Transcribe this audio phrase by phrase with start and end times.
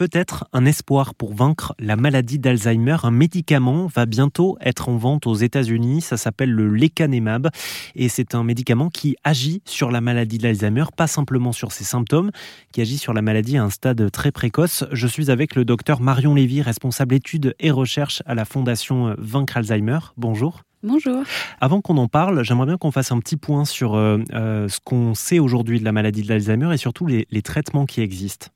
[0.00, 2.96] peut-être un espoir pour vaincre la maladie d'Alzheimer.
[3.02, 6.00] Un médicament va bientôt être en vente aux États-Unis.
[6.00, 7.50] Ça s'appelle le lecanemab
[7.94, 12.30] et c'est un médicament qui agit sur la maladie d'Alzheimer, pas simplement sur ses symptômes,
[12.72, 14.84] qui agit sur la maladie à un stade très précoce.
[14.90, 19.58] Je suis avec le docteur Marion Lévy, responsable études et recherche à la Fondation Vaincre
[19.58, 19.98] Alzheimer.
[20.16, 20.62] Bonjour.
[20.82, 21.24] Bonjour.
[21.60, 24.80] Avant qu'on en parle, j'aimerais bien qu'on fasse un petit point sur euh, euh, ce
[24.82, 28.46] qu'on sait aujourd'hui de la maladie d'Alzheimer et surtout les traitements qui existent.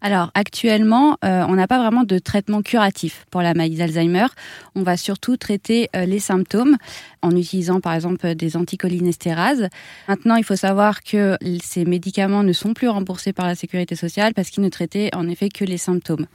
[0.00, 4.26] Alors actuellement, euh, on n'a pas vraiment de traitement curatif pour la maladie d'Alzheimer.
[4.74, 6.76] On va surtout traiter euh, les symptômes
[7.22, 9.68] en utilisant par exemple des anticholinestérases.
[10.08, 14.34] Maintenant, il faut savoir que ces médicaments ne sont plus remboursés par la sécurité sociale
[14.34, 16.26] parce qu'ils ne traitaient en effet que les symptômes.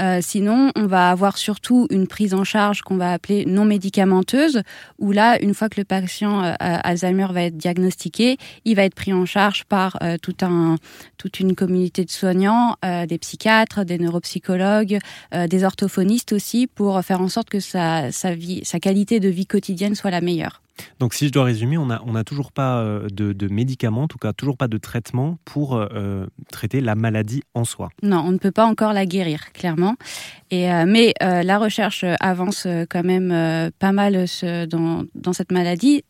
[0.00, 4.62] Euh, sinon, on va avoir surtout une prise en charge qu'on va appeler non médicamenteuse,
[4.98, 9.12] où là, une fois que le patient Alzheimer va être diagnostiqué, il va être pris
[9.12, 14.98] en charge par toute une communauté de soignants euh, des psychiatres, des neuropsychologues,
[15.34, 19.46] euh, des orthophonistes aussi, pour faire en sorte que sa, vie, sa qualité de vie
[19.46, 20.60] quotidienne soit la meilleure.
[20.98, 24.08] Donc si je dois résumer, on n'a on a toujours pas euh, de, médicaments, en
[24.08, 25.80] tout cas toujours pas de traitement pour
[26.50, 27.90] traiter la maladie en soi.
[28.02, 29.94] Non, on ne peut pas encore la guérir, clairement.
[30.50, 34.26] Et, mais la recherche avance quand même pas mal
[34.68, 36.02] dans, dans cette maladie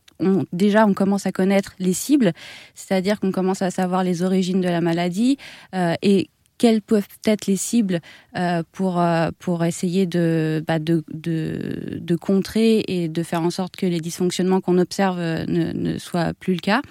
[0.53, 2.33] déjà, on commence à connaître les cibles,
[2.73, 5.37] c'est-à-dire qu'on commence à savoir les origines de la maladie
[5.73, 7.99] et quelles peuvent être les cibles
[8.37, 13.75] euh, pour, euh, pour essayer bah, de, de, de, contrer et de faire en sorte
[13.75, 16.81] que les dysfonctionnements qu'on observe euh, ne, ne soient plus le cas.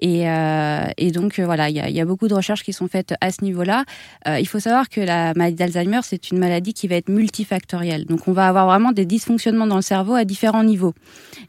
[0.00, 0.26] Et,
[0.96, 3.42] et, donc voilà, il y y a, beaucoup de recherches qui sont faites à ce
[3.42, 3.84] niveau-là.
[4.28, 8.04] il faut savoir que la maladie d'Alzheimer, c'est une maladie qui va être multifactorielle.
[8.04, 10.94] Donc on va avoir vraiment des dysfonctionnements dans le cerveau à différents niveaux.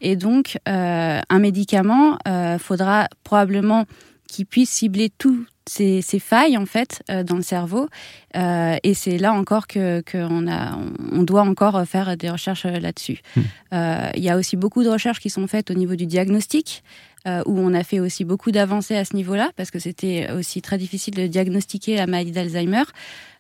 [0.01, 2.17] Et donc un médicament,
[2.57, 3.85] faudra probablement
[4.31, 7.87] qu'il puisse cibler tout, ces, failles en fait euh, dans le cerveau.
[8.35, 10.77] Euh, et c'est là encore que qu'on a,
[11.11, 13.21] on doit encore faire des recherches là-dessus.
[13.35, 13.41] Hmm.
[13.73, 16.83] Euh, il y a aussi beaucoup de recherches qui sont faites au niveau du diagnostic.
[17.25, 20.77] Où on a fait aussi beaucoup d'avancées à ce niveau-là, parce que c'était aussi très
[20.77, 22.83] difficile de diagnostiquer la maladie d'Alzheimer.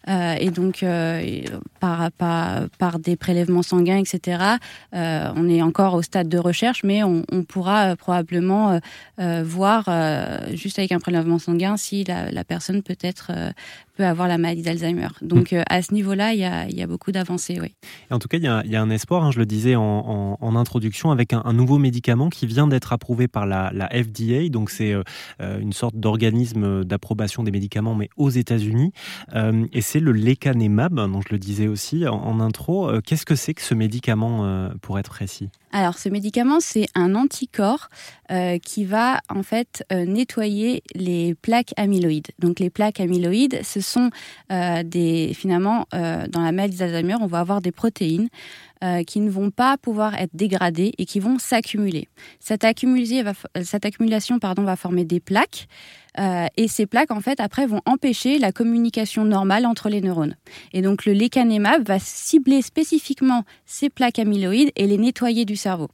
[0.07, 1.41] Euh, et donc, euh,
[1.79, 4.43] par, par, par, des prélèvements sanguins, etc.,
[4.95, 8.79] euh, on est encore au stade de recherche, mais on, on pourra probablement
[9.17, 9.89] voir,
[10.53, 13.31] juste avec un prélèvement sanguin, si la, la personne peut être
[13.99, 15.09] peut avoir la maladie d'Alzheimer.
[15.21, 15.63] Donc hmm.
[15.69, 17.75] à ce niveau-là, il y a, y a, beaucoup d'avancées, oui.
[18.09, 19.83] En tout cas, il y a, y a un espoir, hein, je le disais en,
[19.83, 23.89] en, en introduction, avec un, un, nouveau médicament qui vient d'être approuvé par la, la
[23.89, 24.47] FDA.
[24.49, 24.95] Donc c'est
[25.39, 28.93] une sorte d'organisme d'approbation des médicaments, mais aux États-Unis.
[29.35, 32.89] et c'est le lecanemab, dont je le disais aussi en, intro.
[32.89, 35.49] Euh, qu'est-ce que c'est que ce médicament, euh, pour être précis?
[35.71, 37.89] Alors, ce médicament, c'est un anticorps
[38.31, 42.27] euh, qui va en fait nettoyer les plaques amyloïdes.
[42.39, 44.09] Donc, les plaques amyloïdes, ce sont
[44.49, 48.29] des finalement dans la maladie d'Alzheimer, on va avoir des protéines
[49.05, 52.07] qui ne vont pas pouvoir être dégradées et qui vont s'accumuler.
[52.39, 52.65] Cette,
[53.63, 55.67] cette, accumulation pardon, va former des plaques
[56.17, 60.35] euh, et ces plaques, en fait, après, vont empêcher la communication normale entre les neurones.
[60.73, 65.89] Et donc, le lecanemab va cibler spécifiquement ces plaques amyloïdes et les nettoyer du cerveau.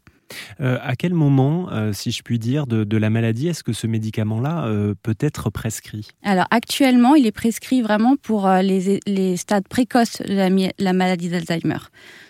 [0.60, 3.86] Euh, à quel moment, euh, si je puis dire, de, la maladie, est-ce que ce
[3.86, 4.68] médicament-là
[5.04, 6.08] peut être prescrit?
[6.24, 11.78] Alors actuellement, il est prescrit vraiment pour les, stades précoces de la maladie d'Alzheimer.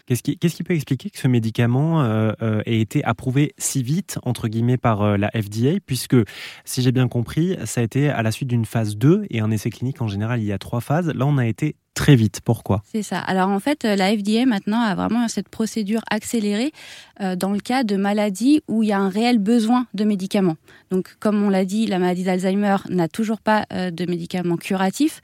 [0.05, 4.47] Qu'est-ce qui, peut expliquer que ce médicament euh, euh, ait été approuvé si vite, entre
[4.47, 6.16] guillemets, par euh, la FDA, puisque,
[6.63, 9.49] si j'ai bien compris, ça a été à la suite d'une phase 2, et un
[9.49, 11.07] essai clinique, en général, il y a trois phases.
[11.07, 12.41] Là, on a été très vite.
[12.45, 12.83] Pourquoi?
[12.91, 13.17] C'est ça.
[13.19, 16.72] Alors en fait, la FDA maintenant a vraiment cette procédure accélérée
[17.38, 20.57] dans le cas de maladies où il y a un réel besoin de médicaments.
[20.91, 25.22] Donc comme on l'a dit, la maladie d'Alzheimer n'a toujours pas de médicaments curatifs.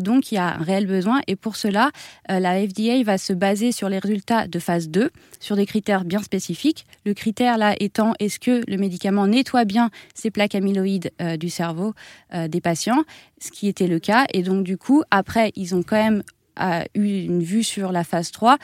[0.00, 1.90] donc il y a un réel besoin et pour cela,
[2.28, 5.10] la FDA va se baser sur les résultats de phase 2
[5.40, 6.86] sur des critères bien spécifiques.
[7.04, 11.50] Le critère là étant est-ce que le médicament nettoie bien ces plaques amyloïdes euh, du
[11.50, 11.94] cerveau
[12.34, 13.04] euh, des patients,
[13.40, 14.26] ce qui était le cas.
[14.32, 16.22] Et donc du coup, après, ils ont quand même
[16.60, 18.58] euh, eu une vue sur la phase 3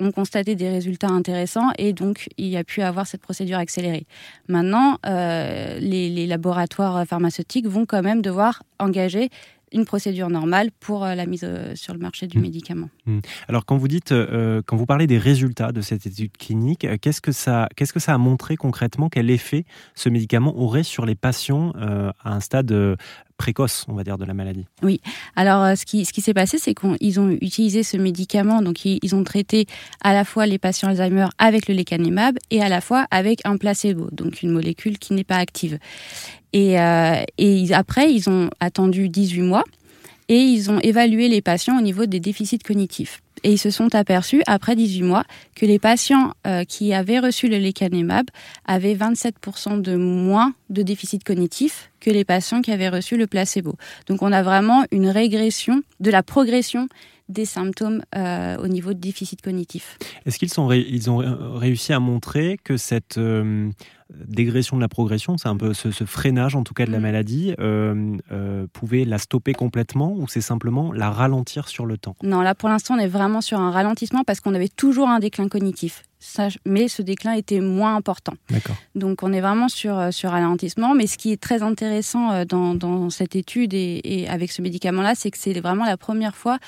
[0.00, 4.06] ont constaté des résultats intéressants et donc il y a pu avoir cette procédure accélérée.
[4.46, 9.28] Maintenant, les, les, laboratoires pharmaceutiques vont quand même devoir engager
[9.72, 12.42] une procédure normale pour euh, la mise euh, sur le marché du mmh.
[12.42, 12.90] médicament.
[13.06, 13.18] Mmh.
[13.48, 17.20] Alors quand vous dites, euh, quand vous parlez des résultats de cette étude clinique, qu'est-ce
[17.20, 19.08] que ça, qu'est-ce que ça a montré concrètement?
[19.08, 19.64] Quel effet
[19.94, 22.96] ce médicament aurait sur les patients à un stade
[23.38, 24.66] précoce, on va dire, de la maladie.
[24.82, 25.00] Oui.
[25.36, 28.84] Alors, euh, ce qui, ce qui s'est passé, c'est qu'ils ont utilisé ce médicament, donc
[28.84, 29.66] ils, ont traité
[30.02, 33.56] à la fois les patients Alzheimer avec le lecanemab et à la fois avec un
[33.56, 35.78] placebo, donc une molécule qui n'est pas active.
[36.52, 39.64] Et, euh, et après, ils ont attendu 18 mois.
[40.30, 43.22] et ils ont évalué les patients au niveau des déficits cognitifs.
[43.44, 45.24] Et ils se sont aperçus, après 18 mois,
[45.54, 48.26] que les patients euh, qui avaient reçu le lecanemab
[48.66, 53.74] avaient 27% de moins de déficit cognitif que les patients qui avaient reçu le placebo.
[54.06, 56.88] Donc on a vraiment une régression de la progression
[57.28, 59.98] des symptômes euh, au niveau de déficit cognitif.
[60.24, 60.50] Est-ce qu'ils
[60.88, 61.18] ils ont
[61.56, 63.70] réussi à montrer que cette euh,
[64.10, 67.02] dégression de la progression, c'est un peu ce, freinage en tout cas de la mm.
[67.02, 72.16] maladie, euh, pouvait la stopper complètement ou c'est simplement la ralentir sur le temps?
[72.22, 75.18] Non, là pour l'instant on est vraiment sur un ralentissement parce qu'on avait toujours un
[75.18, 76.04] déclin cognitif
[76.64, 78.34] mais ce déclin était moins important.
[78.96, 80.92] Donc on est vraiment sur, sur ralentissement.
[80.92, 85.14] Mais ce qui est très intéressant dans, dans cette étude et, et avec ce médicament-là,
[85.14, 86.58] c'est que c'est vraiment la première fois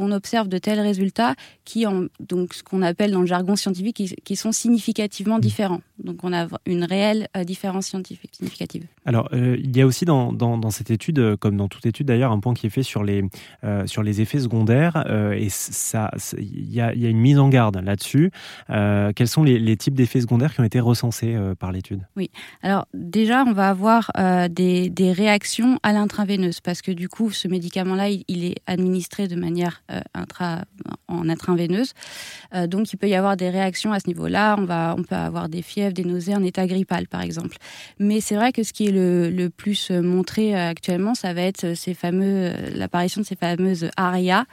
[0.00, 1.34] qu'on observe de tels résultats
[1.66, 5.42] qui, ont donc ce qu'on appelle dans le jargon scientifique, qui, qui, sont significativement mmh.
[5.42, 5.82] différents.
[6.02, 8.86] Donc on a une réelle euh, différence scientifique significative.
[9.10, 12.38] Alors il y a aussi dans, dans, cette étude, comme dans toute étude d'ailleurs, un
[12.38, 13.24] point qui est fait sur les,
[13.86, 15.04] sur les effets secondaires.
[15.36, 18.30] et ça, il y a, y a, une mise en garde là-dessus.
[18.70, 22.06] Euh, quels sont les, types d'effets secondaires qui ont été recensés euh, par l'étude?
[22.16, 22.30] Oui,
[22.62, 27.48] alors déjà, on va avoir euh, des, réactions à l'intraveineuse parce que du coup, ce
[27.48, 29.82] médicament-là, il, est administré de manière
[30.14, 30.64] intra,
[31.08, 31.94] en intraveineuse.
[32.68, 34.56] donc, il peut y avoir des réactions à ce niveau-là.
[34.58, 34.62] On,
[34.98, 37.56] on peut avoir des fièvres, des nausées, un état grippal, par exemple.
[37.98, 38.99] Mais c'est vrai que ce qui est le,
[39.30, 44.46] le plus montré actuellement, ça va être ces fameux, l'apparition de ces fameuses ARIA.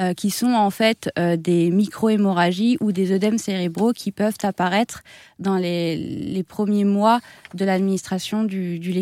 [0.00, 5.02] Euh, qui sont en fait euh, des micro-hémorragies ou des œdèmes cérébraux qui peuvent apparaître
[5.40, 7.18] dans les, premiers mois
[7.54, 8.94] de l'administration du, du.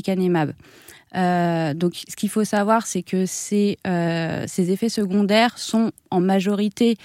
[1.14, 3.76] Euh, donc, ce qu'il faut savoir, c'est que ces
[4.56, 6.96] effets secondaires sont en majorité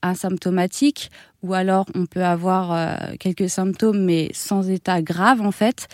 [0.00, 1.10] asymptomatiques
[1.42, 5.86] ou alors on peut avoir quelques symptômes mais sans état grave en fait.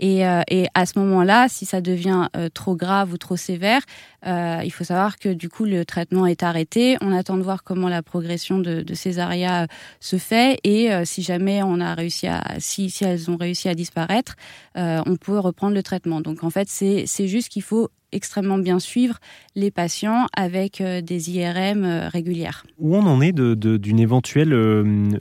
[0.00, 3.82] Et, euh, et à ce moment-là, si ça devient euh, trop grave ou trop sévère,
[4.26, 6.96] euh, il faut savoir que du coup le traitement est arrêté.
[7.00, 9.66] On attend de voir comment la progression de, de ces arias
[10.00, 13.74] se fait et si jamais on a réussi à, si, si elles ont réussi à
[13.74, 14.34] disparaître,
[14.74, 16.20] on peut reprendre le traitement.
[16.20, 19.18] Donc en fait, c'est c'est juste qu'il faut extrêmement bien suivre
[19.54, 22.64] les patients avec des IRM régulières.
[22.78, 24.54] Où on en est d'une de, éventuelle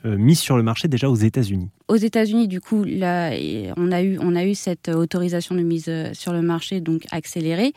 [0.03, 1.69] mise sur le marché déjà aux États-Unis?
[1.87, 3.31] Aux États-Unis, du coup, là,
[3.77, 7.03] on a eu on a eu cette autorisation de mise euh, sur le marché, donc
[7.11, 7.73] accélérée.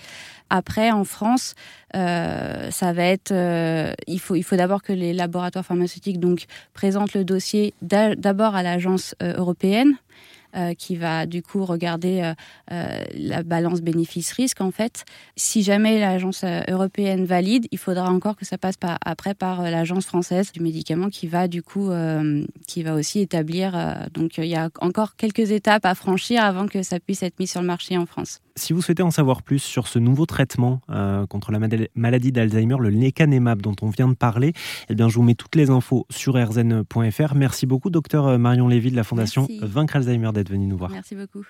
[0.51, 1.55] Après, en France,
[1.95, 3.31] euh, ça va être.
[3.31, 8.55] Euh, il faut, il faut d'abord que les laboratoires pharmaceutiques donc présentent le dossier d'abord
[8.55, 9.97] à l'agence européenne
[10.57, 12.35] euh, qui va du coup regarder euh,
[12.73, 15.05] euh, la balance bénéfice-risque en fait.
[15.37, 20.07] Si jamais l'agence européenne valide, il faudra encore que ça passe par, après par l'agence
[20.07, 21.91] française du médicament qui va du coup
[22.67, 23.73] qui va aussi établir.
[24.13, 27.47] donc il y a encore quelques étapes à franchir avant que ça puisse être mis
[27.47, 28.41] sur le marché en France.
[28.57, 30.81] Si vous souhaitez en savoir plus sur ce nouveau traitement
[31.29, 31.59] contre la
[31.95, 34.53] maladie d'Alzheimer, le lecanemab dont on vient de parler,
[34.89, 37.35] eh bien, je vous mets toutes les infos sur rzn.fr.
[37.35, 40.91] Merci beaucoup, docteur Marion Lévy de la Fondation Vaincre Alzheimer d'être venu nous voir.
[40.91, 41.45] Merci beaucoup.